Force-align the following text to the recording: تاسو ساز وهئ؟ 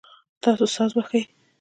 تاسو 0.43 0.65
ساز 0.75 0.91
وهئ؟ 0.95 1.21